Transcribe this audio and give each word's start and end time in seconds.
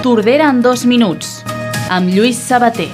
Tordera 0.00 0.46
en 0.48 0.62
dos 0.64 0.86
minuts, 0.88 1.42
amb 1.92 2.08
Lluís 2.08 2.38
Sabater. 2.40 2.86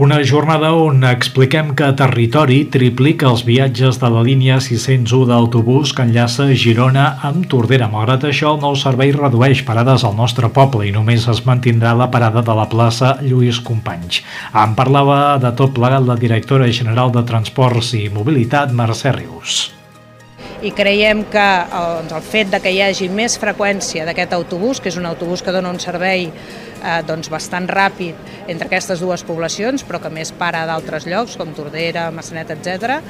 Una 0.00 0.22
jornada 0.24 0.70
on 0.72 1.02
expliquem 1.04 1.74
que 1.76 1.90
Territori 1.98 2.62
triplica 2.72 3.26
els 3.28 3.42
viatges 3.44 3.98
de 4.00 4.08
la 4.08 4.22
línia 4.24 4.56
601 4.64 5.26
d'autobús 5.28 5.92
que 5.92 6.06
enllaça 6.08 6.46
Girona 6.62 7.02
amb 7.28 7.44
Tordera. 7.52 7.90
Malgrat 7.92 8.24
això, 8.30 8.54
el 8.54 8.62
nou 8.62 8.72
servei 8.72 9.12
redueix 9.12 9.60
parades 9.68 10.06
al 10.08 10.16
nostre 10.16 10.48
poble 10.48 10.86
i 10.88 10.94
només 10.96 11.26
es 11.28 11.42
mantindrà 11.44 11.92
la 11.92 12.08
parada 12.08 12.40
de 12.40 12.54
la 12.56 12.64
plaça 12.72 13.18
Lluís 13.20 13.60
Companys. 13.60 14.22
En 14.56 14.72
parlava 14.78 15.36
de 15.44 15.52
tot 15.60 15.76
plegat 15.76 16.08
la 16.08 16.16
directora 16.16 16.72
general 16.72 17.12
de 17.12 17.26
Transports 17.28 17.92
i 18.00 18.06
Mobilitat, 18.08 18.72
Mercè 18.72 19.12
Rius 19.12 19.60
i 20.62 20.72
creiem 20.76 21.22
que 21.32 21.44
el, 21.64 21.94
doncs, 22.00 22.14
el 22.18 22.24
fet 22.26 22.50
de 22.52 22.60
que 22.60 22.72
hi 22.74 22.82
hagi 22.84 23.08
més 23.12 23.38
freqüència 23.40 24.04
d'aquest 24.08 24.34
autobús, 24.36 24.80
que 24.80 24.90
és 24.92 24.98
un 25.00 25.08
autobús 25.08 25.42
que 25.44 25.54
dona 25.54 25.72
un 25.72 25.80
servei 25.80 26.28
eh, 26.28 27.00
doncs, 27.08 27.30
bastant 27.32 27.68
ràpid 27.70 28.48
entre 28.50 28.68
aquestes 28.68 29.00
dues 29.00 29.24
poblacions, 29.24 29.84
però 29.88 30.02
que 30.02 30.12
més 30.12 30.32
para 30.36 30.66
d'altres 30.68 31.08
llocs, 31.08 31.38
com 31.40 31.54
Tordera, 31.56 32.10
Massanet, 32.12 32.52
etc. 32.58 33.00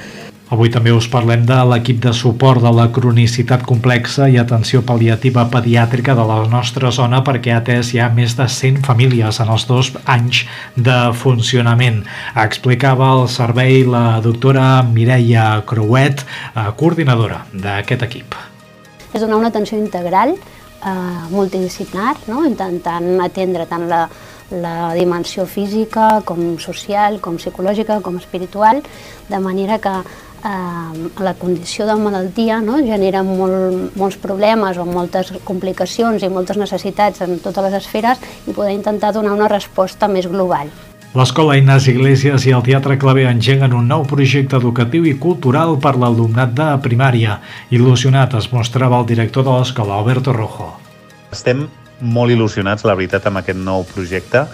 Avui 0.50 0.66
també 0.74 0.90
us 0.90 1.06
parlem 1.06 1.44
de 1.46 1.56
l'equip 1.70 2.00
de 2.02 2.10
suport 2.10 2.58
de 2.64 2.70
la 2.74 2.88
cronicitat 2.90 3.62
complexa 3.62 4.26
i 4.26 4.34
atenció 4.40 4.80
pal·liativa 4.82 5.44
pediàtrica 5.52 6.16
de 6.18 6.24
la 6.26 6.40
nostra 6.50 6.90
zona 6.90 7.20
perquè 7.22 7.52
ha 7.54 7.60
atès 7.60 7.92
ja 7.94 8.08
més 8.10 8.34
de 8.34 8.48
100 8.50 8.80
famílies 8.82 9.38
en 9.44 9.52
els 9.54 9.68
dos 9.68 9.92
anys 10.10 10.40
de 10.74 10.96
funcionament. 11.14 12.00
Explicava 12.34 13.12
el 13.20 13.28
servei 13.30 13.84
la 13.86 14.18
doctora 14.24 14.82
Mireia 14.82 15.44
Crouet, 15.70 16.24
eh, 16.24 16.64
coordinadora 16.80 17.44
d'aquest 17.52 18.02
equip. 18.08 18.34
És 19.14 19.22
donar 19.22 19.38
una 19.38 19.52
atenció 19.54 19.78
integral 19.78 20.34
eh, 20.34 21.28
multidisciplinar, 21.30 22.16
no? 22.26 22.42
intentant 22.48 23.20
atendre 23.22 23.68
tant 23.70 23.86
la, 23.90 24.00
la 24.50 24.94
dimensió 24.98 25.46
física, 25.46 26.24
com 26.26 26.58
social, 26.58 27.20
com 27.22 27.38
psicològica, 27.38 28.00
com 28.02 28.18
espiritual, 28.18 28.82
de 29.30 29.40
manera 29.40 29.78
que 29.78 29.94
eh, 30.44 31.08
la 31.22 31.34
condició 31.34 31.86
de 31.86 31.96
malaltia 31.96 32.60
no? 32.60 32.78
genera 32.84 33.22
molt, 33.26 33.96
molts 33.96 34.18
problemes 34.20 34.78
o 34.78 34.86
moltes 34.88 35.32
complicacions 35.44 36.22
i 36.22 36.30
moltes 36.32 36.60
necessitats 36.60 37.24
en 37.26 37.38
totes 37.44 37.66
les 37.66 37.80
esferes 37.80 38.22
i 38.46 38.54
poder 38.54 38.74
intentar 38.76 39.12
donar 39.16 39.34
una 39.36 39.50
resposta 39.52 40.08
més 40.08 40.28
global. 40.30 40.70
L'Escola 41.10 41.56
Inés 41.58 41.88
Iglesias 41.90 42.44
i 42.46 42.52
el 42.54 42.62
Teatre 42.62 42.94
Clavé 43.02 43.24
engeguen 43.26 43.72
un 43.74 43.88
nou 43.90 44.04
projecte 44.06 44.60
educatiu 44.60 45.08
i 45.10 45.16
cultural 45.18 45.74
per 45.82 45.96
l'alumnat 45.98 46.52
de 46.54 46.68
primària. 46.84 47.40
Il·lusionat 47.74 48.36
es 48.38 48.52
mostrava 48.52 49.00
el 49.02 49.08
director 49.08 49.42
de 49.42 49.56
l'escola, 49.56 49.98
Alberto 49.98 50.30
Rojo. 50.36 50.68
Estem 51.34 51.66
molt 52.00 52.30
il·lusionats, 52.30 52.86
la 52.86 52.94
veritat, 52.94 53.26
amb 53.26 53.42
aquest 53.42 53.58
nou 53.58 53.82
projecte 53.90 54.46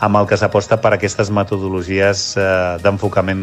amb 0.00 0.20
el 0.20 0.28
que 0.30 0.38
s'aposta 0.38 0.78
per 0.80 0.94
aquestes 0.94 1.30
metodologies 1.34 2.30
eh, 2.38 2.46
d'enfocament 2.82 3.42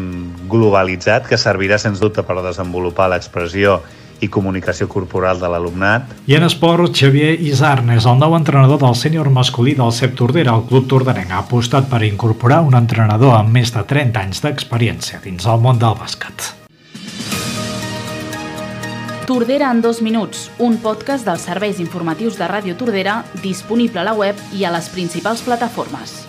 globalitzat 0.50 1.28
que 1.28 1.38
servirà 1.40 1.78
sens 1.80 2.00
dubte 2.00 2.24
per 2.26 2.40
desenvolupar 2.44 3.10
l'expressió 3.12 3.80
i 4.20 4.28
comunicació 4.32 4.88
corporal 4.88 5.40
de 5.40 5.48
l'alumnat. 5.52 6.12
I 6.24 6.38
en 6.38 6.46
esport, 6.46 6.88
Xavier 6.96 7.34
Isarnes, 7.36 8.06
el 8.08 8.20
nou 8.20 8.36
entrenador 8.38 8.80
del 8.80 8.96
sènior 8.96 9.28
masculí 9.28 9.76
del 9.76 9.92
CEP 9.92 10.16
Tordera, 10.16 10.56
el 10.56 10.64
Club 10.70 10.88
Tordarenc, 10.88 11.32
ha 11.32 11.42
apostat 11.44 11.90
per 11.90 12.02
incorporar 12.06 12.62
un 12.64 12.78
entrenador 12.78 13.36
amb 13.36 13.52
més 13.52 13.74
de 13.76 13.84
30 13.84 14.22
anys 14.24 14.44
d'experiència 14.44 15.20
dins 15.24 15.44
el 15.44 15.60
món 15.60 15.82
del 15.82 15.98
bàsquet. 16.00 16.54
Tordera 19.26 19.72
en 19.74 19.80
dos 19.82 20.00
minuts, 20.06 20.52
un 20.62 20.78
podcast 20.78 21.26
dels 21.26 21.48
serveis 21.48 21.82
informatius 21.82 22.38
de 22.38 22.46
Ràdio 22.46 22.76
Tordera 22.78 23.24
disponible 23.42 24.00
a 24.00 24.06
la 24.06 24.14
web 24.14 24.38
i 24.54 24.62
a 24.64 24.70
les 24.70 24.88
principals 24.94 25.42
plataformes. 25.42 26.20